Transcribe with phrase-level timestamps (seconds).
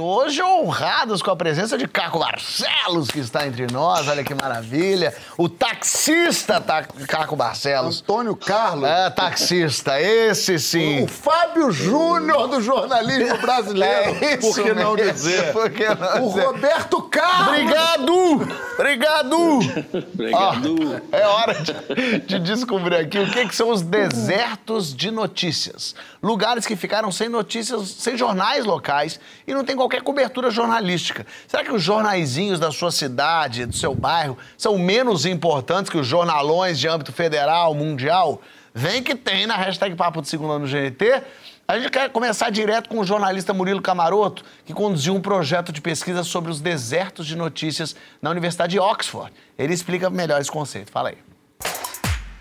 [0.00, 5.12] Hoje honrados com a presença de Caco Barcelos, que está entre nós, olha que maravilha.
[5.36, 8.00] O taxista tá, Caco Barcelos.
[8.02, 8.88] Antônio Carlos.
[8.88, 11.02] É, taxista, esse sim.
[11.02, 14.24] O Fábio Júnior do jornalismo brasileiro.
[14.24, 15.52] É isso por que não mesmo, dizer?
[15.58, 16.46] Por que não O dizer?
[16.46, 17.48] Roberto Carlos.
[17.48, 18.58] Obrigado!
[18.78, 19.58] Obrigado!
[20.14, 21.02] Obrigado.
[21.12, 25.96] Ó, é hora de, de descobrir aqui o que, que são os desertos de notícias.
[26.22, 31.26] Lugares que ficaram sem notícias, sem jornais locais e não tem qualquer cobertura jornalística.
[31.46, 36.06] Será que os jornaizinhos da sua cidade, do seu bairro, são menos importantes que os
[36.06, 38.40] jornalões de âmbito federal, mundial?
[38.74, 41.22] Vem que tem na hashtag Papo de Segunda no GNT.
[41.66, 45.80] A gente quer começar direto com o jornalista Murilo Camaroto, que conduziu um projeto de
[45.80, 49.32] pesquisa sobre os desertos de notícias na Universidade de Oxford.
[49.58, 50.90] Ele explica melhor esse conceito.
[50.90, 51.27] Fala aí.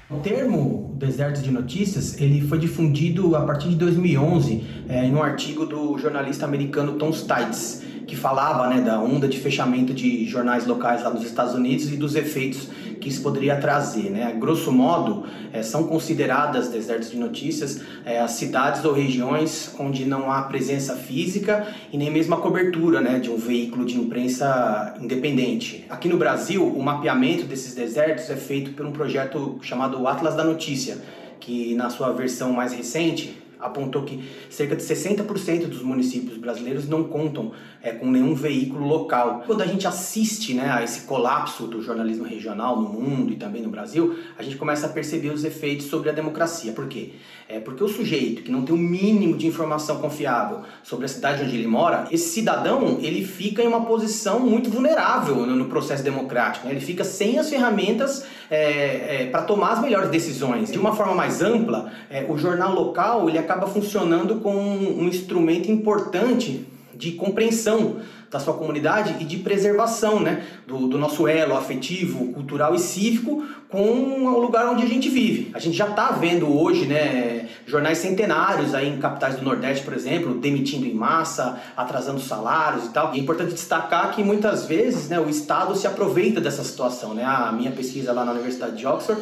[0.09, 5.21] O termo deserto de notícias ele foi difundido a partir de 2011 é, em um
[5.21, 10.65] artigo do jornalista americano Tom Stites, que falava né, da onda de fechamento de jornais
[10.65, 14.09] locais lá nos Estados Unidos e dos efeitos que isso poderia trazer.
[14.09, 14.35] Né?
[14.39, 20.31] Grosso modo, é, são consideradas desertos de notícias é, as cidades ou regiões onde não
[20.31, 25.85] há presença física e nem mesmo a cobertura né, de um veículo de imprensa independente.
[25.89, 30.43] Aqui no Brasil, o mapeamento desses desertos é feito por um projeto chamado Atlas da
[30.43, 30.97] Notícia,
[31.39, 37.03] que na sua versão mais recente apontou que cerca de 60% dos municípios brasileiros não
[37.03, 39.43] contam é, com nenhum veículo local.
[39.45, 43.61] Quando a gente assiste né, a esse colapso do jornalismo regional no mundo e também
[43.61, 46.71] no Brasil, a gente começa a perceber os efeitos sobre a democracia.
[46.73, 47.13] Por quê?
[47.49, 51.43] É porque o sujeito que não tem o mínimo de informação confiável sobre a cidade
[51.43, 56.03] onde ele mora, esse cidadão ele fica em uma posição muito vulnerável no, no processo
[56.03, 56.67] democrático.
[56.67, 56.73] Né?
[56.73, 60.71] Ele fica sem as ferramentas é, é, para tomar as melhores decisões.
[60.71, 65.71] De uma forma mais ampla, é, o jornal local ele acaba funcionando como um instrumento
[65.71, 72.33] importante de compreensão da sua comunidade e de preservação né, do, do nosso elo afetivo,
[72.33, 75.51] cultural e cívico com o lugar onde a gente vive.
[75.53, 79.93] A gente já está vendo hoje né, jornais centenários aí em capitais do Nordeste, por
[79.93, 83.13] exemplo, demitindo em massa, atrasando salários e tal.
[83.13, 87.13] E é importante destacar que muitas vezes né, o Estado se aproveita dessa situação.
[87.13, 87.23] Né?
[87.25, 89.21] A minha pesquisa lá na Universidade de Oxford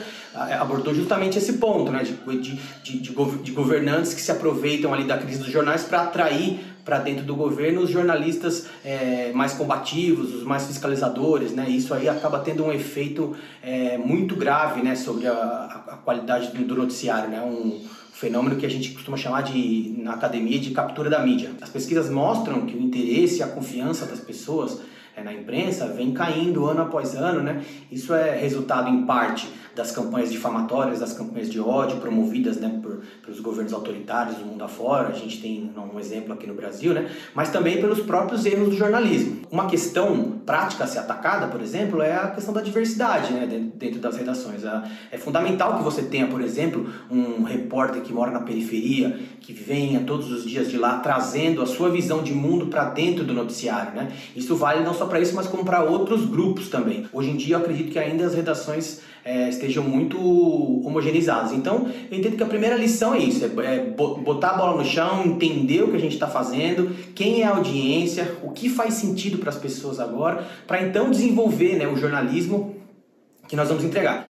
[0.60, 5.18] abordou justamente esse ponto né, de, de, de, de governantes que se aproveitam ali da
[5.18, 10.44] crise dos jornais para atrair para dentro do governo os jornalistas é, mais combativos, os
[10.44, 11.68] mais fiscalizadores, né?
[11.68, 16.64] Isso aí acaba tendo um efeito é, muito grave, né, sobre a, a qualidade do,
[16.64, 17.42] do, noticiário, né?
[17.42, 21.52] Um fenômeno que a gente costuma chamar de na academia de captura da mídia.
[21.60, 24.80] As pesquisas mostram que o interesse e a confiança das pessoas
[25.24, 27.64] na imprensa vem caindo ano após ano, né?
[27.92, 33.02] Isso é resultado em parte das campanhas difamatórias, das campanhas de ódio promovidas né, por,
[33.22, 37.12] pelos governos autoritários do mundo afora, a gente tem um exemplo aqui no Brasil, né,
[37.34, 39.42] mas também pelos próprios erros do jornalismo.
[39.52, 43.46] Uma questão prática a ser atacada, por exemplo, é a questão da diversidade né,
[43.76, 44.64] dentro das redações.
[45.12, 50.00] É fundamental que você tenha, por exemplo, um repórter que mora na periferia, que venha
[50.02, 53.94] todos os dias de lá trazendo a sua visão de mundo para dentro do noticiário.
[53.94, 54.12] Né?
[54.36, 57.06] Isso vale não só para isso, mas como para outros grupos também.
[57.12, 60.20] Hoje em dia, eu acredito que ainda as redações é, estejam muito
[60.86, 61.52] homogeneizadas.
[61.52, 65.26] Então, eu entendo que a primeira lição é isso: é, botar a bola no chão,
[65.26, 69.40] entender o que a gente está fazendo, quem é a audiência, o que faz sentido
[69.40, 72.76] para as pessoas agora, para então desenvolver né, o jornalismo
[73.48, 74.26] que nós vamos entregar.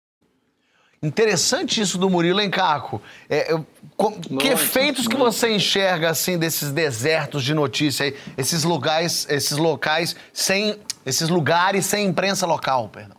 [1.03, 3.01] Interessante isso do Murilo, hein, Caco?
[3.28, 3.66] É, eu,
[3.97, 9.57] com, que efeitos que você enxerga, assim, desses desertos de notícia aí, esses lugares, esses
[9.57, 13.17] locais sem, esses lugares sem imprensa local, perdão?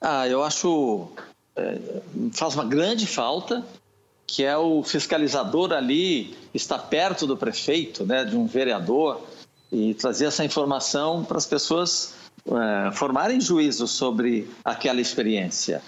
[0.00, 1.08] Ah, eu acho
[1.56, 1.78] é,
[2.32, 3.64] faz uma grande falta
[4.26, 9.24] que é o fiscalizador ali estar perto do prefeito, né, de um vereador
[9.70, 12.14] e trazer essa informação para as pessoas
[12.46, 15.80] é, formarem juízo sobre aquela experiência.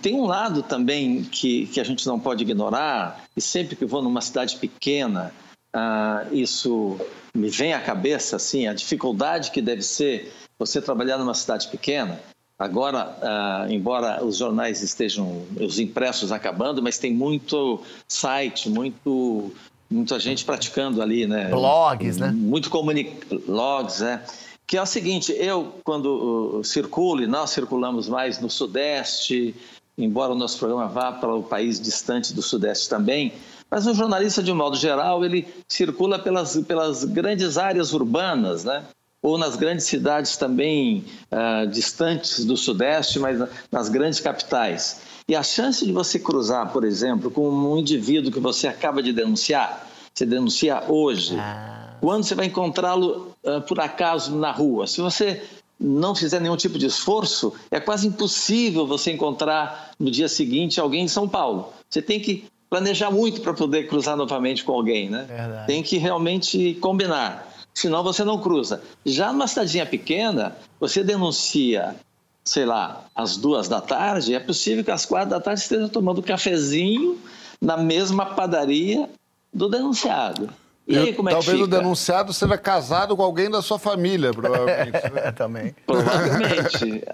[0.00, 4.02] Tem um lado também que, que a gente não pode ignorar, e sempre que vou
[4.02, 5.32] numa cidade pequena,
[5.74, 6.98] ah, isso
[7.34, 12.20] me vem à cabeça, assim, a dificuldade que deve ser você trabalhar numa cidade pequena.
[12.58, 19.52] Agora, ah, embora os jornais estejam, os impressos acabando, mas tem muito site, muito,
[19.90, 21.48] muita gente praticando ali, né?
[21.48, 22.30] Blogs, né?
[22.30, 23.16] Muito comunic...
[23.46, 24.22] blogs, né?
[24.72, 29.54] Que é o seguinte, eu quando uh, circulo, e nós circulamos mais no Sudeste,
[29.98, 33.34] embora o nosso programa vá para o país distante do Sudeste também,
[33.70, 38.86] mas o jornalista, de um modo geral, ele circula pelas, pelas grandes áreas urbanas, né?
[39.22, 45.02] ou nas grandes cidades também uh, distantes do Sudeste, mas nas grandes capitais.
[45.28, 49.12] E a chance de você cruzar, por exemplo, com um indivíduo que você acaba de
[49.12, 51.98] denunciar, você denuncia hoje, ah.
[52.00, 54.86] quando você vai encontrá-lo uh, por acaso na rua?
[54.86, 55.42] Se você
[55.78, 61.04] não fizer nenhum tipo de esforço, é quase impossível você encontrar no dia seguinte alguém
[61.04, 61.72] em São Paulo.
[61.90, 65.26] Você tem que planejar muito para poder cruzar novamente com alguém, né?
[65.28, 65.66] Verdade.
[65.66, 68.82] Tem que realmente combinar senão você não cruza.
[69.04, 71.96] Já numa cidadinha pequena, você denuncia,
[72.44, 76.22] sei lá, às duas da tarde, é possível que às quatro da tarde esteja tomando
[76.22, 77.18] cafezinho
[77.60, 79.08] na mesma padaria
[79.52, 80.50] do denunciado.
[80.86, 84.32] E aí, como é Talvez que o denunciado seja casado com alguém da sua família,
[84.32, 85.12] provavelmente.
[85.12, 85.20] Né?
[85.24, 85.74] é, também.
[85.86, 87.04] Provavelmente.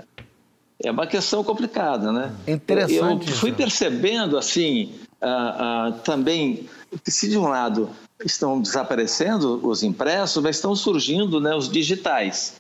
[0.83, 2.33] É uma questão complicada, né?
[2.47, 3.31] Interessante.
[3.31, 3.59] Eu fui isso.
[3.59, 6.69] percebendo, assim, uh, uh, também,
[7.05, 7.91] que se de um lado
[8.25, 12.55] estão desaparecendo os impressos, mas estão surgindo né, os digitais.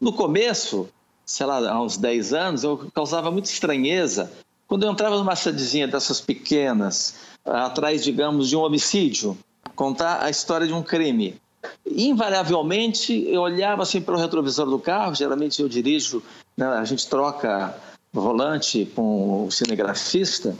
[0.00, 0.88] No começo,
[1.26, 4.30] sei lá, há uns 10 anos, eu causava muita estranheza
[4.66, 7.14] quando eu entrava numa cidadezinha dessas pequenas,
[7.44, 9.36] atrás, digamos, de um homicídio,
[9.74, 11.40] contar a história de um crime.
[11.86, 16.22] Invariavelmente, eu olhava assim para o retrovisor do carro, geralmente eu dirijo,
[16.56, 17.74] né, a gente troca
[18.12, 20.56] volante com o cinegrafista,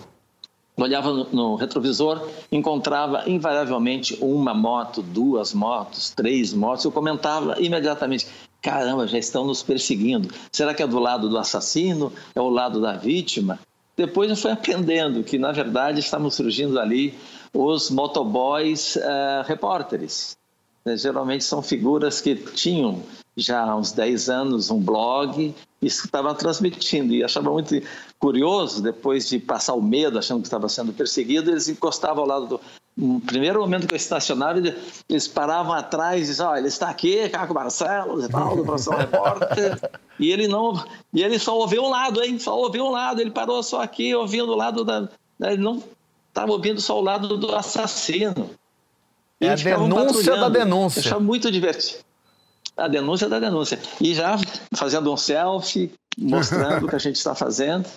[0.77, 6.85] olhava no, retrovisor, encontrava invariavelmente uma moto, duas motos, três motos.
[6.85, 8.27] Eu comentava imediatamente:
[8.61, 10.29] caramba, já estão nos perseguindo.
[10.51, 12.13] Será que é do lado do assassino?
[12.35, 13.59] É o lado da vítima?
[13.97, 17.15] Depois eu fui aprendendo que, na verdade, estavam surgindo ali
[17.53, 20.37] os motoboys uh, repórteres.
[20.97, 23.03] Geralmente são figuras que tinham
[23.37, 27.15] já há uns 10 anos um blog e estava transmitindo.
[27.15, 27.75] E achava muito
[28.19, 32.47] curioso, depois de passar o medo, achando que estava sendo perseguido, eles encostavam ao lado
[32.47, 32.61] do.
[32.97, 34.61] No primeiro momento que eu estacionava,
[35.09, 39.81] eles paravam atrás e diziam: oh, ele está aqui, Caco Marcelo, Revaldo, professor repórter.
[40.17, 40.81] E ele não.
[41.13, 42.39] E ele só ouviu um lado, hein?
[42.39, 43.21] Só ouviu um lado.
[43.21, 45.09] Ele parou só aqui, ouvindo o lado da.
[45.41, 45.83] Ele não
[46.29, 48.49] estava ouvindo só o lado do assassino.
[49.41, 51.01] É a denúncia da denúncia.
[51.01, 52.05] Eu achava muito divertido
[52.77, 53.79] a denúncia da denúncia.
[54.01, 54.37] E já
[54.75, 57.89] fazendo um selfie, mostrando o que a gente está fazendo.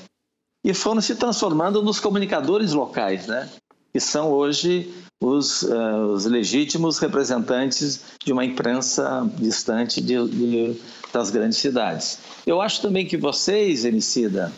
[0.63, 3.49] E foram se transformando nos comunicadores locais, né?
[3.93, 10.75] Que são hoje os, uh, os legítimos representantes de uma imprensa distante de, de,
[11.11, 12.19] das grandes cidades.
[12.45, 14.51] Eu acho também que vocês, Emicida,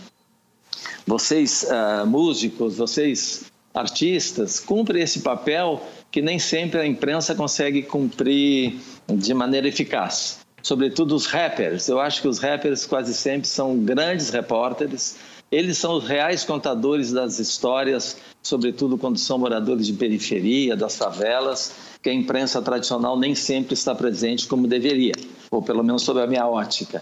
[1.06, 5.82] vocês uh, músicos, vocês artistas, cumprem esse papel
[6.12, 10.40] que nem sempre a imprensa consegue cumprir de maneira eficaz.
[10.62, 11.88] Sobretudo os rappers.
[11.88, 15.18] Eu acho que os rappers quase sempre são grandes repórteres.
[15.52, 21.74] Eles são os reais contadores das histórias, sobretudo quando são moradores de periferia, das favelas,
[22.02, 25.14] que a imprensa tradicional nem sempre está presente como deveria,
[25.50, 27.02] ou pelo menos sob a minha ótica.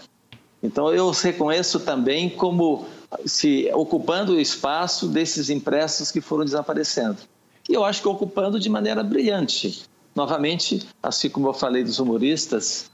[0.62, 2.86] Então eu reconheço também como
[3.24, 7.18] se ocupando o espaço desses impressos que foram desaparecendo.
[7.68, 9.82] E eu acho que ocupando de maneira brilhante.
[10.14, 12.90] Novamente, assim como eu falei dos humoristas,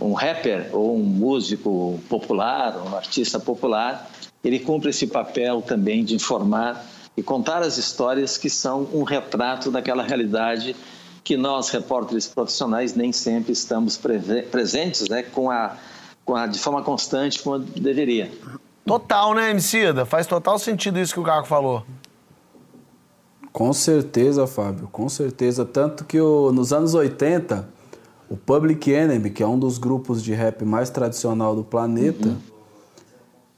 [0.00, 4.10] um rapper ou um músico popular, um artista popular,
[4.46, 9.70] ele cumpre esse papel também de informar e contar as histórias que são um retrato
[9.72, 10.76] daquela realidade
[11.24, 14.00] que nós, repórteres profissionais, nem sempre estamos
[14.50, 15.76] presentes né, com a,
[16.24, 18.30] com a, de forma constante como deveria.
[18.84, 20.06] Total, né, Emicida?
[20.06, 21.84] Faz total sentido isso que o Caco falou.
[23.52, 25.64] Com certeza, Fábio, com certeza.
[25.64, 27.68] Tanto que o, nos anos 80,
[28.30, 32.36] o Public Enemy, que é um dos grupos de rap mais tradicional do planeta, uhum.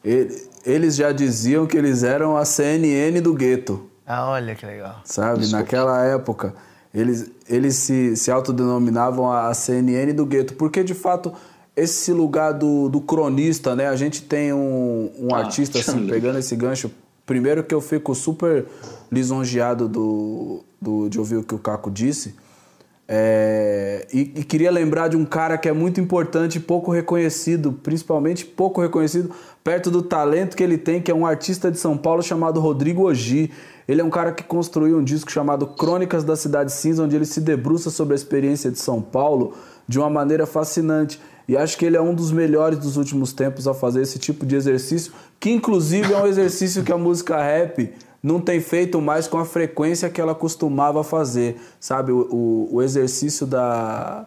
[0.02, 3.88] ele, eles já diziam que eles eram a CNN do gueto.
[4.06, 5.00] Ah, olha que legal.
[5.04, 5.62] Sabe, Desculpa.
[5.62, 6.54] naquela época,
[6.94, 11.32] eles, eles se, se autodenominavam a CNN do gueto, porque de fato
[11.75, 13.87] esse lugar do, do cronista, né?
[13.87, 16.90] A gente tem um, um ah, artista, assim, pegando esse gancho.
[17.25, 18.66] Primeiro que eu fico super
[19.12, 22.34] lisonjeado do, do, de ouvir o que o Caco disse.
[23.10, 27.72] É, e, e, queria lembrar de um cara que é muito importante e pouco reconhecido,
[27.72, 29.30] principalmente pouco reconhecido,
[29.68, 33.06] perto do talento que ele tem, que é um artista de São Paulo chamado Rodrigo
[33.06, 33.50] Ogi.
[33.87, 37.26] Ele é um cara que construiu um disco chamado Crônicas da Cidade Cinza, onde ele
[37.26, 39.52] se debruça sobre a experiência de São Paulo
[39.87, 41.20] de uma maneira fascinante.
[41.46, 44.46] E acho que ele é um dos melhores dos últimos tempos a fazer esse tipo
[44.46, 49.28] de exercício, que inclusive é um exercício que a música rap não tem feito mais
[49.28, 52.10] com a frequência que ela costumava fazer, sabe?
[52.10, 54.25] O, o, o exercício da,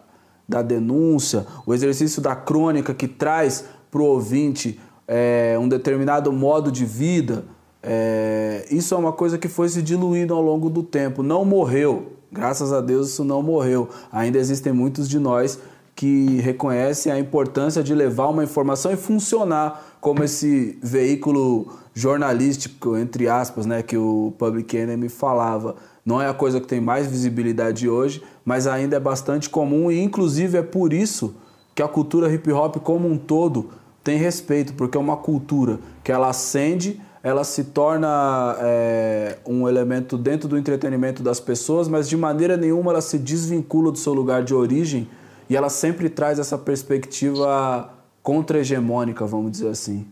[0.48, 6.70] da denúncia, o exercício da crônica que traz para o ouvinte é, um determinado modo
[6.70, 7.44] de vida,
[7.82, 11.22] é, isso é uma coisa que foi se diluindo ao longo do tempo.
[11.22, 13.88] Não morreu, graças a Deus isso não morreu.
[14.10, 15.58] Ainda existem muitos de nós
[15.94, 23.28] que reconhecem a importância de levar uma informação e funcionar como esse veículo jornalístico, entre
[23.28, 25.76] aspas, né, que o Public Enemy falava.
[26.04, 30.00] Não é a coisa que tem mais visibilidade hoje, mas ainda é bastante comum e
[30.00, 31.34] inclusive é por isso
[31.74, 33.70] que a cultura hip hop como um todo
[34.02, 40.18] tem respeito, porque é uma cultura que ela acende, ela se torna é, um elemento
[40.18, 44.42] dentro do entretenimento das pessoas, mas de maneira nenhuma ela se desvincula do seu lugar
[44.42, 45.08] de origem
[45.48, 47.92] e ela sempre traz essa perspectiva
[48.22, 50.06] contra-hegemônica, vamos dizer assim.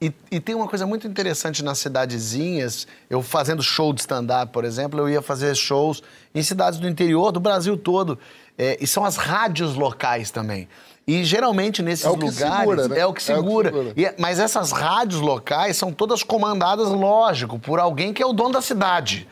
[0.00, 2.86] E, e, tem uma coisa muito interessante nas cidadezinhas.
[3.10, 7.32] Eu fazendo show de stand-up, por exemplo, eu ia fazer shows em cidades do interior,
[7.32, 8.16] do Brasil todo.
[8.56, 10.68] É, e são as rádios locais também.
[11.08, 12.98] E geralmente nesses é lugares segura, né?
[13.00, 13.70] é o que segura.
[13.70, 13.94] É o que segura.
[13.96, 18.34] E, é, mas essas rádios locais são todas comandadas, lógico, por alguém que é o
[18.34, 19.26] dono da cidade.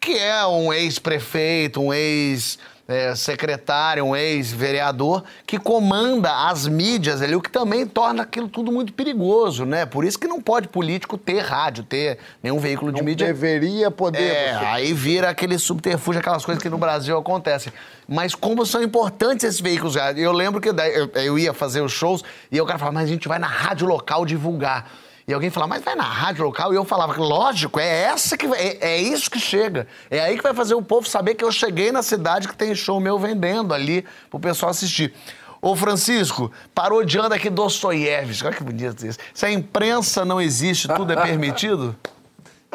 [0.00, 2.58] Que é um ex-prefeito, um ex
[2.90, 8.72] é, secretário, um ex-vereador, que comanda as mídias ali, o que também torna aquilo tudo
[8.72, 9.86] muito perigoso, né?
[9.86, 13.28] Por isso que não pode político ter rádio, ter nenhum veículo de não mídia.
[13.28, 14.20] deveria poder.
[14.20, 14.64] É, você...
[14.64, 17.72] aí vira aquele subterfúgio, aquelas coisas que no Brasil acontecem.
[18.08, 20.74] Mas como são importantes esses veículos, eu lembro que eu,
[21.14, 23.86] eu ia fazer os shows e o cara falava, mas a gente vai na rádio
[23.86, 24.90] local divulgar.
[25.30, 26.72] E alguém falava, mas vai na rádio local?
[26.72, 29.86] E eu falava, lógico, é essa que é, é isso que chega.
[30.10, 32.74] É aí que vai fazer o povo saber que eu cheguei na cidade que tem
[32.74, 35.14] show meu vendendo ali pro pessoal assistir.
[35.62, 39.18] Ô Francisco, parodiando aqui Dostoiévski, olha que bonito isso.
[39.32, 41.94] Se a imprensa não existe, tudo é permitido?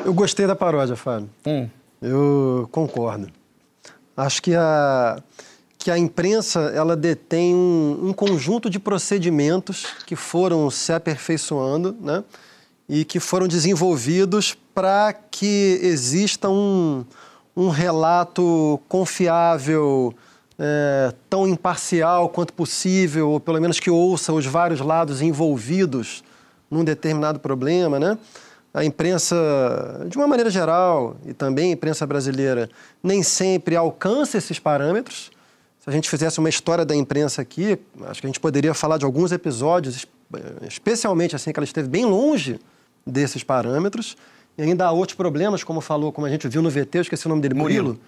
[0.05, 1.29] Eu gostei da paródia, Fábio.
[1.45, 1.67] Hum.
[2.01, 3.27] Eu concordo.
[4.15, 5.21] Acho que a,
[5.77, 12.24] que a imprensa ela detém um, um conjunto de procedimentos que foram se aperfeiçoando, né?
[12.87, 17.03] E que foram desenvolvidos para que exista um,
[17.55, 20.13] um relato confiável,
[20.57, 26.23] é, tão imparcial quanto possível, ou pelo menos que ouça os vários lados envolvidos
[26.69, 28.17] num determinado problema, né?
[28.73, 29.35] A imprensa,
[30.09, 32.69] de uma maneira geral, e também a imprensa brasileira,
[33.01, 35.31] nem sempre alcança esses parâmetros.
[35.79, 38.97] Se a gente fizesse uma história da imprensa aqui, acho que a gente poderia falar
[38.97, 40.05] de alguns episódios,
[40.67, 42.59] especialmente assim, que ela esteve bem longe
[43.05, 44.17] desses parâmetros.
[44.57, 47.25] E ainda há outros problemas, como falou, como a gente viu no VT, eu esqueci
[47.25, 47.88] o nome dele, Murilo.
[47.89, 48.01] Murilo.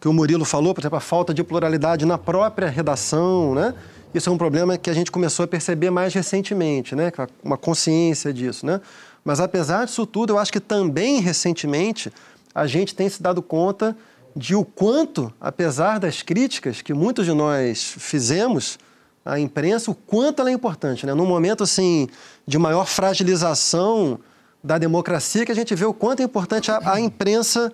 [0.00, 3.74] Que o Murilo falou, por exemplo, a falta de pluralidade na própria redação, né?
[4.14, 7.12] Isso é um problema que a gente começou a perceber mais recentemente, né?
[7.42, 8.80] Uma consciência disso, né?
[9.24, 12.10] Mas apesar disso tudo, eu acho que também recentemente
[12.54, 13.96] a gente tem se dado conta
[14.34, 18.78] de o quanto, apesar das críticas que muitos de nós fizemos,
[19.24, 21.14] a imprensa, o quanto ela é importante, né?
[21.14, 22.08] Num momento assim
[22.46, 24.18] de maior fragilização
[24.62, 27.72] da democracia, que a gente vê o quanto é importante a, a imprensa,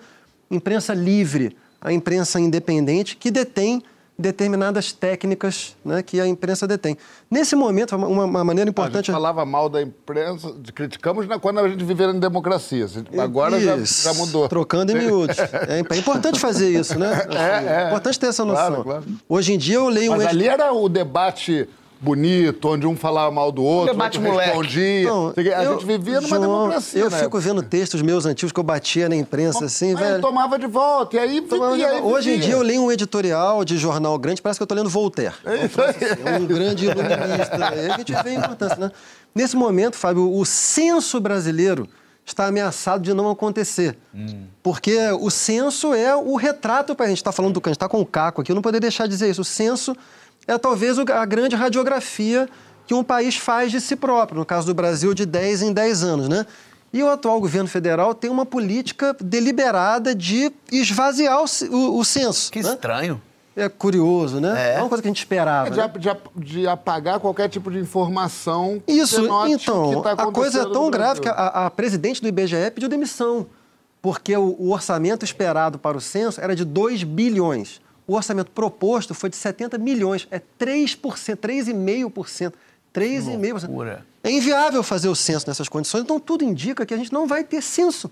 [0.51, 3.83] imprensa livre, a imprensa independente que detém
[4.19, 6.97] determinadas técnicas né, que a imprensa detém.
[7.31, 9.11] Nesse momento, uma, uma maneira importante...
[9.11, 12.87] A gente falava mal da imprensa, criticamos quando a gente vivia em democracia.
[13.19, 14.49] Agora já, já, mudou.
[14.49, 15.39] Trocando em miúdos.
[15.39, 17.27] É, é, importante fazer isso, né?
[17.31, 17.37] É,
[17.69, 18.83] é, é importante ter essa noção.
[18.83, 19.05] Claro, claro.
[19.29, 20.13] Hoje em dia eu leio...
[20.13, 20.29] Mas um...
[20.29, 21.69] ali era o debate
[22.01, 25.05] bonito, onde um falava mal do outro, um outro respondia.
[25.05, 28.61] Não, a eu, gente vivia numa João, democracia, Eu fico vendo textos meus antigos que
[28.61, 30.21] eu batia na imprensa, assim, aí velho.
[30.21, 33.65] tomava de volta, e aí, vivia, e aí Hoje em dia eu leio um editorial
[33.65, 35.35] de jornal grande, parece que eu estou lendo Voltaire.
[35.45, 35.89] É, isso aí.
[35.89, 37.69] Assim, é um grande iluminista.
[37.69, 38.91] aí a gente vê a importância, né?
[39.35, 41.89] Nesse momento, Fábio, o censo brasileiro
[42.27, 43.97] está ameaçado de não acontecer.
[44.13, 44.47] Hum.
[44.63, 47.71] Porque o censo é o retrato, para a gente estar tá falando do que a
[47.71, 49.43] gente está com o caco aqui, eu não poderia deixar de dizer isso.
[49.43, 49.97] O censo
[50.47, 52.49] é talvez a grande radiografia
[52.87, 56.05] que um país faz de si próprio, no caso do Brasil, de 10 em 10
[56.05, 56.47] anos, né?
[56.93, 62.51] E o atual governo federal tem uma política deliberada de esvaziar o, o, o censo.
[62.51, 62.71] Que né?
[62.71, 63.21] estranho.
[63.57, 64.55] É curioso, né?
[64.55, 65.69] É, é uma coisa que a gente esperava.
[65.69, 65.91] É de, né?
[65.99, 68.83] de, de, apagar qualquer tipo de informação.
[68.87, 72.89] Isso, então, tá a coisa é tão grave que a, a, presidente do IBGE pediu
[72.89, 73.47] demissão,
[74.03, 77.81] porque o, o orçamento esperado para o censo era de 2 bilhões.
[78.07, 80.99] O orçamento proposto foi de 70 milhões, é 3%,
[81.37, 82.53] 3,5%.
[82.95, 83.99] 3,5%.
[84.23, 87.45] É inviável fazer o censo nessas condições, então tudo indica que a gente não vai
[87.45, 88.11] ter censo.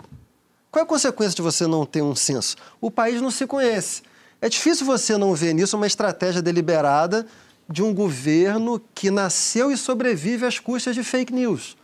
[0.70, 2.56] Qual é a consequência de você não ter um censo?
[2.80, 4.02] O país não se conhece.
[4.40, 7.26] É difícil você não ver nisso uma estratégia deliberada
[7.68, 11.76] de um governo que nasceu e sobrevive às custas de fake news.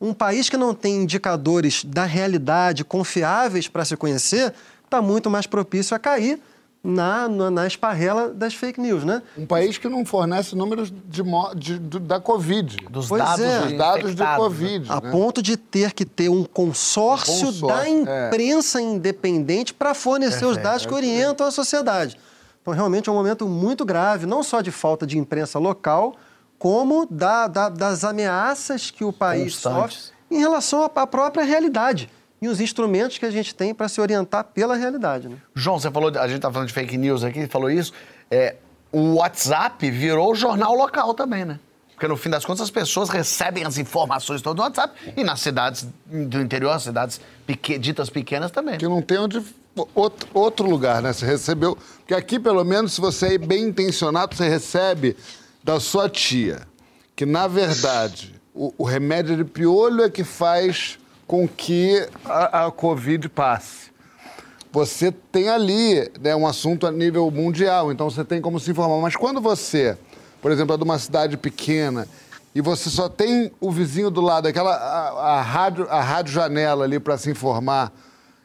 [0.00, 5.46] Um país que não tem indicadores da realidade confiáveis para se conhecer está muito mais
[5.46, 6.40] propício a cair
[6.82, 9.22] na, na, na, esparrela das fake news, né?
[9.36, 11.22] Um país que não fornece números de,
[11.56, 12.76] de, de da Covid.
[12.88, 13.60] Dos pois dados, é.
[13.60, 14.86] dos dados de Covid.
[14.90, 15.10] A né?
[15.10, 18.28] ponto de ter que ter um consórcio, um consórcio da é.
[18.28, 18.82] imprensa é.
[18.82, 22.16] independente para fornecer os dados que orientam a sociedade.
[22.62, 26.14] Então, realmente é um momento muito grave, não só de falta de imprensa local,
[26.58, 29.98] como da, da, das ameaças que o país Constantes.
[29.98, 34.00] sofre em relação à própria realidade e os instrumentos que a gente tem para se
[34.00, 35.28] orientar pela realidade.
[35.28, 35.36] Né?
[35.54, 37.92] João, você falou, a gente está falando de fake news aqui, falou isso.
[38.30, 38.56] É,
[38.92, 41.58] o WhatsApp virou jornal local também, né?
[41.94, 45.40] Porque no fim das contas as pessoas recebem as informações todas no WhatsApp e nas
[45.40, 48.78] cidades do interior, cidades pequ ditas pequenas também.
[48.78, 49.42] Que não tem onde
[49.94, 51.12] outro, outro lugar, né?
[51.12, 51.76] Você recebeu.
[51.98, 55.16] Porque aqui, pelo menos, se você é bem intencionado, você recebe
[55.62, 56.60] da sua tia.
[57.16, 62.70] Que, na verdade, o, o remédio de piolho é que faz com que a, a
[62.72, 63.92] Covid passe.
[64.72, 69.00] Você tem ali né, um assunto a nível mundial, então você tem como se informar.
[69.00, 69.96] Mas quando você
[70.40, 72.06] por exemplo, é de uma cidade pequena,
[72.54, 76.84] e você só tem o vizinho do lado, aquela a, a rádio, a rádio janela
[76.84, 77.92] ali para se informar,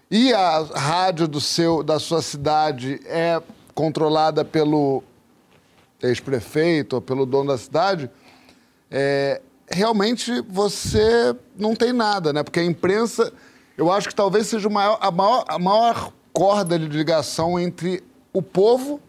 [0.10, 3.42] e a rádio do seu, da sua cidade é
[3.74, 5.04] controlada pelo
[6.02, 8.10] ex-prefeito ou pelo dono da cidade,
[8.92, 9.42] é,
[9.74, 12.44] realmente você não tem nada, né?
[12.44, 13.34] Porque a imprensa,
[13.78, 18.42] eu acho que talvez seja maior, a, maior, a maior corda de ligação entre o
[18.42, 19.00] povo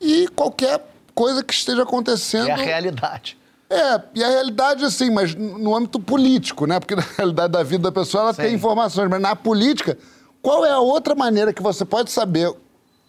[0.00, 2.48] e qualquer coisa que esteja acontecendo.
[2.48, 3.38] É a realidade.
[3.70, 6.78] É, e a realidade, assim, mas no âmbito político, né?
[6.78, 8.42] Porque na realidade da vida da pessoa ela Sim.
[8.42, 9.98] tem informações, mas na política,
[10.42, 12.52] qual é a outra maneira que você pode saber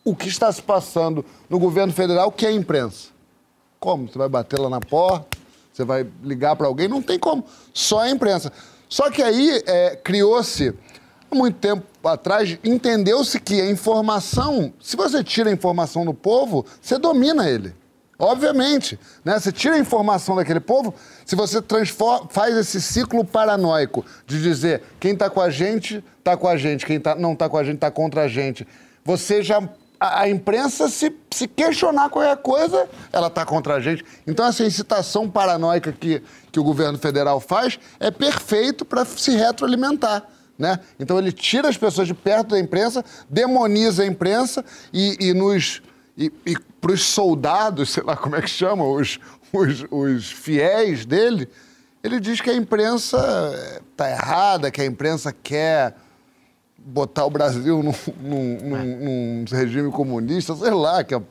[0.03, 3.09] o que está se passando no governo federal que é a imprensa?
[3.79, 4.07] Como?
[4.07, 5.34] Você vai bater lá na porta?
[5.75, 6.87] Você vai ligar para alguém?
[6.87, 7.43] Não tem como.
[7.73, 8.49] Só a imprensa.
[8.87, 10.73] Só que aí é, criou-se,
[11.29, 16.65] há muito tempo atrás, entendeu-se que a informação, se você tira a informação do povo,
[16.81, 17.75] você domina ele.
[18.17, 19.37] Obviamente, né?
[19.37, 20.93] Você tira a informação daquele povo,
[21.25, 26.37] se você transforma, faz esse ciclo paranoico de dizer quem está com a gente, está
[26.37, 28.65] com a gente, quem tá, não está com a gente, está contra a gente.
[29.03, 29.61] Você já.
[29.99, 34.03] A, a, imprensa, se, se questionar qualquer coisa, ela está contra a gente.
[34.27, 36.21] Então, essa incitação paranoica que,
[36.51, 40.23] que o governo federal faz é perfeito para se retroalimentar.
[40.57, 40.79] Né?
[40.99, 45.81] Então, ele tira as pessoas de perto da imprensa, demoniza a imprensa e, e nos
[46.17, 49.19] e, e para os soldados, sei lá como é que chama, os,
[49.51, 51.49] os, os fiéis dele,
[52.03, 53.17] ele diz que a imprensa
[53.91, 55.95] está errada, que a imprensa quer
[56.85, 61.21] botar o Brasil num, num, num, num regime comunista, sei lá, que a,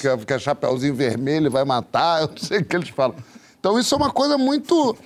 [0.00, 3.14] que, a, que a Chapeuzinho Vermelho vai matar, eu não sei o que eles falam.
[3.60, 4.96] Então isso é uma coisa muito.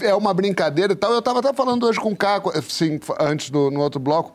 [0.00, 1.12] É uma brincadeira e tal.
[1.12, 4.34] Eu estava até falando hoje com o Caco, assim, antes do no outro bloco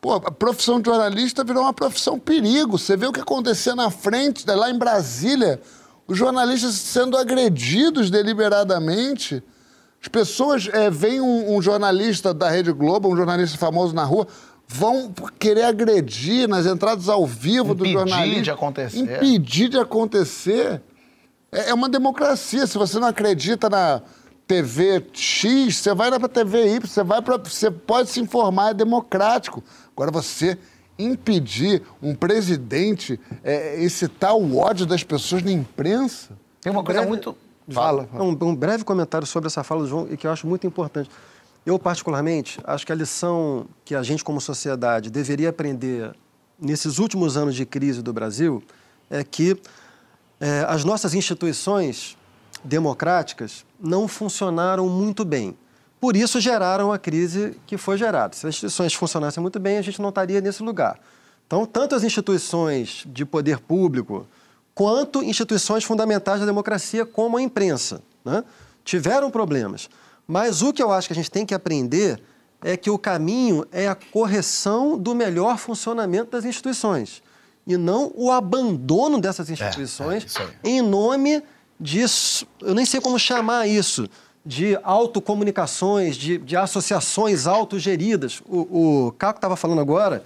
[0.00, 2.78] Pô, a profissão de jornalista virou uma profissão perigo.
[2.78, 5.60] Você vê o que acontecia na frente, né, lá em Brasília,
[6.06, 9.42] os jornalistas sendo agredidos deliberadamente.
[10.00, 14.26] As pessoas é, veem um, um, jornalista da Rede Globo, um jornalista famoso na rua,
[14.66, 18.26] vão querer agredir nas entradas ao vivo Impedir do jornalista.
[18.26, 18.98] Impedir de acontecer.
[18.98, 20.82] Impedir de acontecer.
[21.50, 22.66] É, é uma democracia.
[22.66, 24.02] Se você não acredita na
[24.46, 27.36] TV X, você vai para a TV Y, você vai para.
[27.38, 29.64] Você pode se informar, é democrático.
[29.94, 30.56] Agora, você
[30.98, 36.30] impedir um presidente é, excitar o ódio das pessoas na imprensa.
[36.60, 37.08] Tem uma coisa breve...
[37.08, 37.36] muito.
[37.70, 38.06] Fala.
[38.06, 38.24] fala.
[38.24, 41.10] Um, um, breve comentário sobre essa fala do João e que eu acho muito importante.
[41.66, 46.14] Eu, particularmente, acho que a lição que a gente, como sociedade, deveria aprender
[46.58, 48.62] nesses últimos anos de crise do Brasil
[49.10, 49.60] é que
[50.40, 52.16] é, as nossas instituições
[52.64, 55.56] democráticas não funcionaram muito bem.
[56.00, 58.34] Por isso geraram a crise que foi gerada.
[58.34, 60.98] Se as instituições funcionassem muito bem, a gente não estaria nesse lugar.
[61.46, 64.26] Então, tanto as instituições de poder público,
[64.78, 68.44] quanto instituições fundamentais da democracia, como a imprensa, né,
[68.84, 69.90] tiveram problemas.
[70.24, 72.22] Mas o que eu acho que a gente tem que aprender
[72.62, 77.24] é que o caminho é a correção do melhor funcionamento das instituições
[77.66, 81.42] e não o abandono dessas instituições é, é em nome
[81.80, 84.08] disso, eu nem sei como chamar isso,
[84.46, 88.40] de autocomunicações, de, de associações autogeridas.
[88.46, 90.24] O, o Caco estava falando agora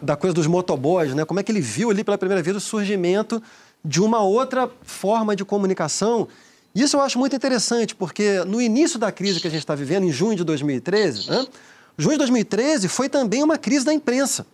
[0.00, 1.24] da coisa dos motoboys, né?
[1.24, 3.42] Como é que ele viu ali pela primeira vez o surgimento
[3.88, 6.28] de uma outra forma de comunicação.
[6.74, 10.04] Isso eu acho muito interessante, porque no início da crise que a gente está vivendo,
[10.04, 11.46] em junho de 2013, né?
[11.96, 14.46] junho de 2013 foi também uma crise da imprensa.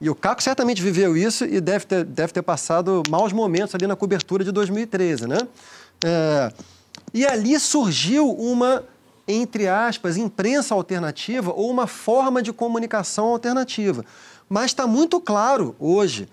[0.00, 3.86] E o Caco certamente viveu isso e deve ter, deve ter passado maus momentos ali
[3.86, 5.36] na cobertura de 2013, né?
[6.02, 6.50] É,
[7.12, 8.82] e ali surgiu uma,
[9.28, 14.02] entre aspas, imprensa alternativa ou uma forma de comunicação alternativa.
[14.48, 16.26] Mas está muito claro hoje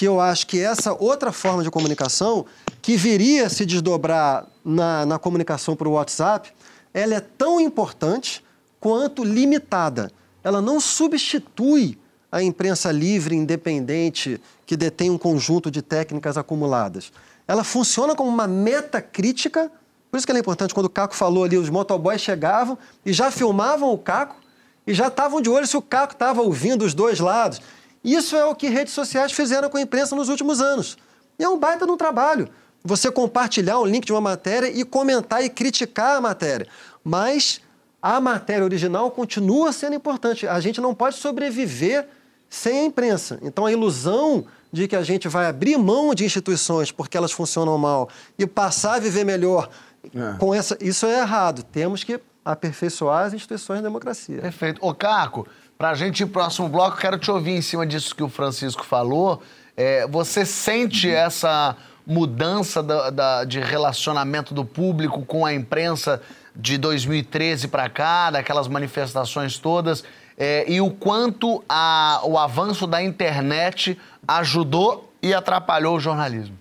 [0.00, 2.46] que eu acho que essa outra forma de comunicação,
[2.80, 6.50] que viria a se desdobrar na, na comunicação por WhatsApp,
[6.94, 8.42] ela é tão importante
[8.80, 10.10] quanto limitada.
[10.42, 11.98] Ela não substitui
[12.32, 17.12] a imprensa livre, independente, que detém um conjunto de técnicas acumuladas?
[17.46, 19.70] Ela funciona como uma meta crítica.
[20.10, 23.30] Por isso que é importante, quando o Caco falou ali, os motoboys chegavam e já
[23.30, 24.36] filmavam o Caco
[24.86, 27.60] e já estavam de olho se o Caco estava ouvindo os dois lados.
[28.02, 30.96] Isso é o que redes sociais fizeram com a imprensa nos últimos anos.
[31.38, 32.48] E é um baita de um trabalho.
[32.82, 36.66] Você compartilhar o link de uma matéria e comentar e criticar a matéria.
[37.04, 37.60] Mas
[38.00, 40.46] a matéria original continua sendo importante.
[40.46, 42.08] A gente não pode sobreviver
[42.48, 43.38] sem a imprensa.
[43.42, 47.76] Então a ilusão de que a gente vai abrir mão de instituições porque elas funcionam
[47.76, 48.08] mal
[48.38, 49.68] e passar a viver melhor
[50.14, 50.38] é.
[50.38, 51.62] com essa, isso é errado.
[51.62, 54.40] Temos que aperfeiçoar as instituições da democracia.
[54.40, 54.84] Perfeito.
[54.84, 55.46] Ô, Caco,
[55.80, 58.84] para a gente ir próximo bloco, quero te ouvir em cima disso que o Francisco
[58.84, 59.42] falou.
[59.74, 61.14] É, você sente uhum.
[61.14, 61.74] essa
[62.06, 66.20] mudança da, da, de relacionamento do público com a imprensa
[66.54, 70.04] de 2013 para cá, daquelas manifestações todas,
[70.36, 76.58] é, e o quanto a, o avanço da internet ajudou e atrapalhou o jornalismo?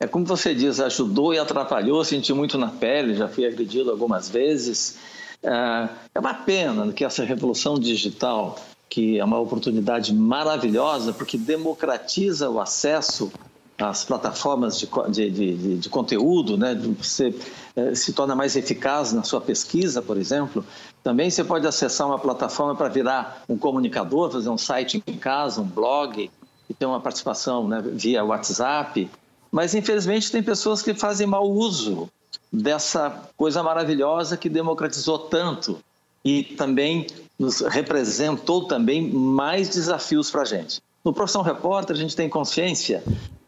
[0.00, 4.28] É como você diz, ajudou e atrapalhou, senti muito na pele, já fui agredido algumas
[4.28, 5.13] vezes.
[5.44, 12.48] É, é uma pena que essa revolução digital, que é uma oportunidade maravilhosa, porque democratiza
[12.48, 13.30] o acesso
[13.78, 16.74] às plataformas de, de, de, de conteúdo, né?
[16.74, 17.34] você
[17.76, 20.64] é, se torna mais eficaz na sua pesquisa, por exemplo.
[21.02, 25.60] Também você pode acessar uma plataforma para virar um comunicador, fazer um site em casa,
[25.60, 26.30] um blog,
[26.70, 29.10] e ter uma participação né, via WhatsApp.
[29.50, 32.08] Mas, infelizmente, tem pessoas que fazem mau uso
[32.52, 35.82] dessa coisa maravilhosa que democratizou tanto
[36.24, 37.06] e também
[37.38, 40.80] nos representou também mais desafios para a gente.
[41.04, 43.02] No Profissão Repórter, a gente tem consciência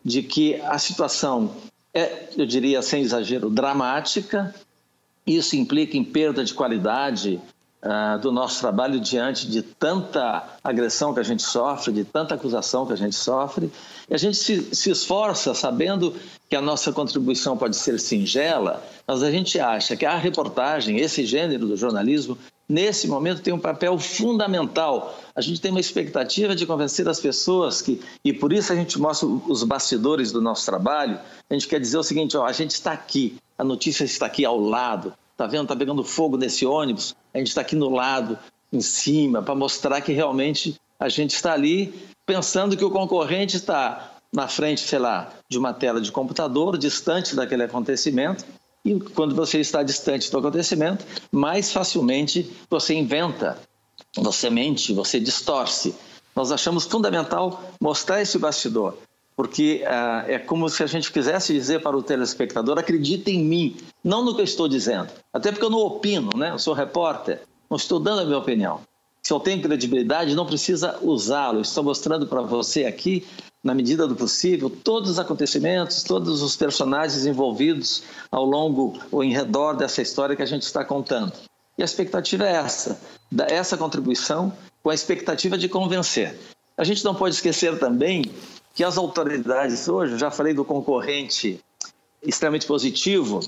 [0.05, 1.55] de que a situação
[1.95, 4.55] é, eu diria sem exagero, dramática.
[5.27, 7.41] Isso implica em perda de qualidade
[7.87, 12.85] uh, do nosso trabalho diante de tanta agressão que a gente sofre, de tanta acusação
[12.85, 13.71] que a gente sofre.
[14.11, 16.15] E a gente se, se esforça sabendo
[16.49, 21.25] que a nossa contribuição pode ser singela, mas a gente acha que a reportagem, esse
[21.25, 22.37] gênero do jornalismo,
[22.69, 25.19] nesse momento tem um papel fundamental.
[25.35, 28.99] A gente tem uma expectativa de convencer as pessoas que, e por isso a gente
[29.01, 31.19] mostra os bastidores do nosso trabalho.
[31.49, 34.45] A gente quer dizer o seguinte: ó, a gente está aqui, a notícia está aqui
[34.45, 35.67] ao lado, tá vendo?
[35.67, 38.39] Tá pegando fogo nesse ônibus, a gente está aqui no lado,
[38.73, 41.95] em cima, para mostrar que realmente a gente está ali
[42.25, 47.37] pensando que o concorrente está na frente, sei lá, de uma tela de computador, distante
[47.37, 48.45] daquele acontecimento,
[48.85, 53.59] e quando você está distante do acontecimento, mais facilmente você inventa,
[54.17, 55.95] você mente, você distorce.
[56.35, 58.99] Nós achamos fundamental mostrar esse bastidor,
[59.37, 63.77] porque uh, é como se a gente quisesse dizer para o telespectador: acredite em mim,
[64.03, 65.11] não no que eu estou dizendo.
[65.33, 66.51] Até porque eu não opino, né?
[66.51, 68.81] eu sou repórter, não estou dando a minha opinião.
[69.23, 71.61] Se eu tenho credibilidade, não precisa usá-lo.
[71.61, 73.27] Estou mostrando para você aqui
[73.63, 79.33] na medida do possível, todos os acontecimentos, todos os personagens envolvidos ao longo ou em
[79.33, 81.33] redor dessa história que a gente está contando.
[81.77, 83.01] E a expectativa é essa,
[83.49, 84.53] essa contribuição
[84.85, 86.39] com a expectativa de convencer.
[86.79, 88.23] A gente não pode esquecer também
[88.77, 91.59] que as autoridades hoje, já falei do concorrente
[92.23, 93.41] extremamente positivo,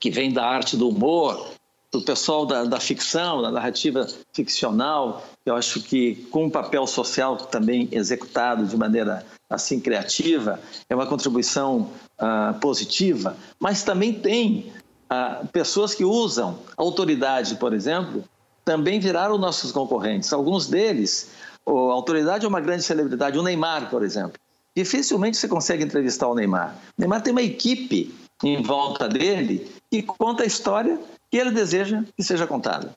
[0.00, 1.50] que vem da arte do humor,
[1.92, 7.36] do pessoal da, da ficção, da narrativa ficcional, eu acho que com um papel social
[7.36, 14.72] também executado de maneira assim criativa, é uma contribuição uh, positiva, mas também tem
[15.12, 18.24] uh, pessoas que usam autoridade, por exemplo,
[18.64, 20.32] também viraram nossos concorrentes.
[20.32, 21.32] Alguns deles,
[21.66, 24.42] a autoridade é uma grande celebridade, o Neymar, por exemplo.
[24.76, 26.76] Dificilmente você consegue entrevistar o Neymar.
[26.98, 32.02] O Neymar tem uma equipe em volta dele que conta a história que ele deseja
[32.16, 32.96] que seja contada.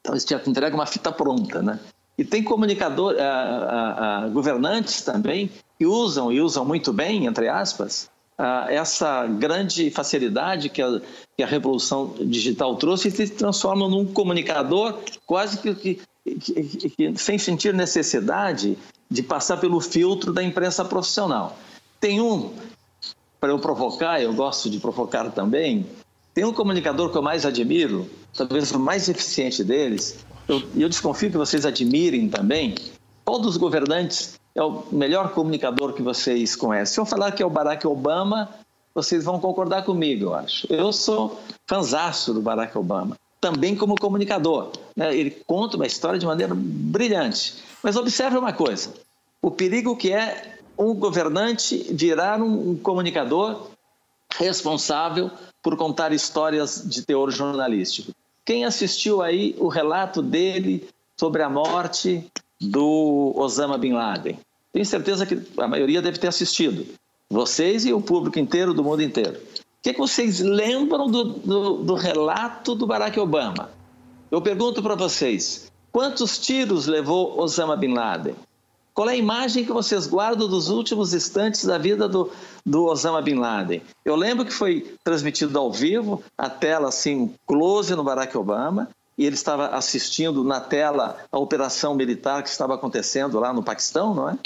[0.00, 1.78] Então, isso te entrega uma fita pronta, né?
[2.16, 7.48] E tem comunicador, a, a, a, governantes também que usam e usam muito bem, entre
[7.48, 8.10] aspas,
[8.68, 11.00] essa grande facilidade que a,
[11.36, 17.16] que a revolução digital trouxe e se transformam num comunicador quase que, que, que, que,
[17.16, 18.76] sem sentir necessidade
[19.10, 21.56] de passar pelo filtro da imprensa profissional.
[21.98, 22.52] Tem um,
[23.40, 25.86] para eu provocar, eu gosto de provocar também,
[26.32, 31.30] tem um comunicador que eu mais admiro, talvez o mais eficiente deles, eu, eu desconfio
[31.30, 32.74] que vocês admirem também,
[33.24, 36.94] qual dos governantes é o melhor comunicador que vocês conhecem?
[36.94, 38.48] Se eu falar que é o Barack Obama,
[38.94, 40.66] vocês vão concordar comigo, eu acho.
[40.72, 44.72] Eu sou fanzaço do Barack Obama, também como comunicador.
[44.94, 45.16] Né?
[45.16, 47.54] Ele conta uma história de maneira brilhante.
[47.82, 48.92] Mas observe uma coisa:
[49.40, 53.68] o perigo que é um governante virar um comunicador
[54.36, 55.30] responsável
[55.62, 58.12] por contar histórias de teor jornalístico.
[58.44, 62.24] Quem assistiu aí o relato dele sobre a morte
[62.60, 64.38] do Osama Bin Laden.
[64.72, 66.86] Tenho certeza que a maioria deve ter assistido.
[67.28, 69.38] Vocês e o público inteiro do mundo inteiro.
[69.80, 73.70] O que, que vocês lembram do, do, do relato do Barack Obama?
[74.30, 78.34] Eu pergunto para vocês: quantos tiros levou Osama Bin Laden?
[78.92, 82.30] Qual é a imagem que vocês guardam dos últimos instantes da vida do,
[82.66, 83.82] do Osama Bin Laden?
[84.04, 89.24] Eu lembro que foi transmitido ao vivo, a tela assim, close no Barack Obama, e
[89.24, 94.28] ele estava assistindo na tela a operação militar que estava acontecendo lá no Paquistão, não
[94.28, 94.36] é?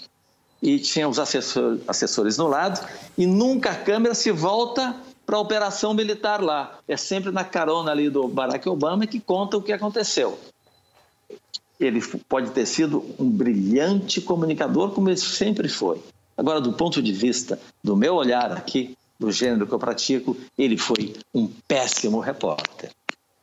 [0.62, 2.86] E tinha os assessor, assessores no lado,
[3.18, 4.94] e nunca a câmera se volta
[5.24, 6.78] para a operação militar lá.
[6.86, 10.38] É sempre na carona ali do Barack Obama que conta o que aconteceu.
[11.78, 16.00] Ele pode ter sido um brilhante comunicador, como ele sempre foi.
[16.36, 20.76] Agora, do ponto de vista do meu olhar aqui, do gênero que eu pratico, ele
[20.76, 22.90] foi um péssimo repórter.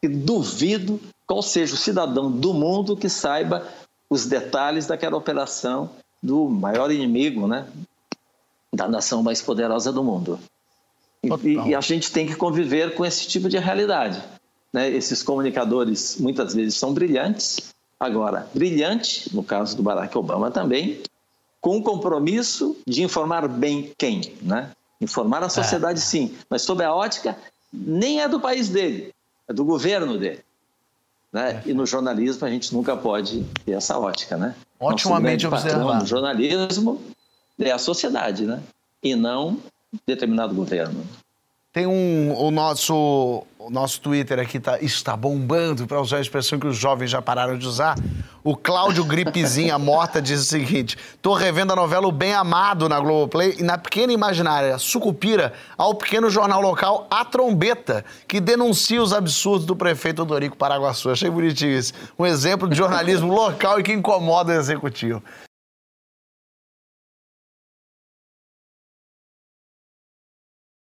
[0.01, 3.67] E duvido qual seja o cidadão do mundo que saiba
[4.09, 5.89] os detalhes daquela operação
[6.21, 7.67] do maior inimigo, né,
[8.73, 10.39] da nação mais poderosa do mundo.
[11.23, 14.21] E, e, a gente tem que conviver com esse tipo de realidade.
[14.73, 14.89] Né?
[14.89, 17.73] Esses comunicadores muitas vezes são brilhantes.
[17.99, 21.01] Agora, brilhante, no caso do Barack Obama também,
[21.59, 24.71] com o compromisso de informar bem quem, né?
[24.99, 26.01] Informar a sociedade é.
[26.01, 27.37] sim, mas sob a ótica
[27.71, 29.13] nem é do país dele,
[29.47, 30.43] é do governo dele.
[31.31, 31.61] Né?
[31.65, 31.69] É.
[31.69, 34.55] E no jornalismo a gente nunca pode ter essa ótica, né?
[34.79, 35.99] Otimamente observado.
[35.99, 36.99] No jornalismo
[37.59, 38.61] é a sociedade, né?
[39.03, 39.59] E não
[40.05, 41.05] determinado governo.
[41.73, 46.59] Tem um, o nosso, o nosso Twitter aqui tá, está bombando, para usar a expressão
[46.59, 47.95] que os jovens já pararam de usar.
[48.43, 52.99] O Cláudio Gripezinha Morta diz o seguinte: tô revendo a novela O Bem Amado na
[52.99, 59.13] Globoplay e na pequena imaginária Sucupira ao pequeno jornal local A Trombeta, que denuncia os
[59.13, 61.09] absurdos do prefeito Dorico Paraguaçu.
[61.09, 61.93] Achei bonitinho isso.
[62.19, 65.23] Um exemplo de jornalismo local e que incomoda o executivo.